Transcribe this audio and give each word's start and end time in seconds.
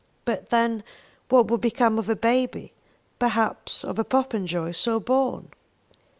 But 0.25 0.49
then 0.49 0.83
what 1.29 1.45
would 1.51 1.61
become 1.61 1.99
of 1.99 2.09
a 2.09 2.15
baby 2.15 2.73
perhaps 3.19 3.83
of 3.83 3.99
a 3.99 4.03
Popenjoy 4.03 4.71
so 4.71 4.99
born? 4.99 5.49